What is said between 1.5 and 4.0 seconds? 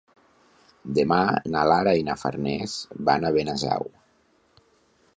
na Lara i na Farners van a Benasau.